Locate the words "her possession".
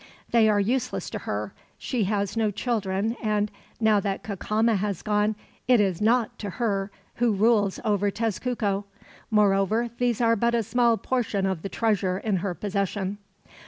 12.37-13.19